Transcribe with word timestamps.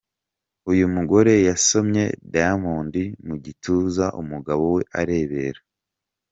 Uyu 0.71 0.85
mugore 0.95 1.33
yasomye 1.47 2.03
Diamond 2.31 2.95
mu 3.27 3.35
gituza 3.43 4.05
umugabo 4.21 4.63
we 4.75 4.81
arebera. 4.99 5.61